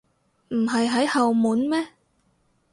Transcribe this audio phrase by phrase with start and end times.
[0.47, 1.89] 唔係喺後門咩？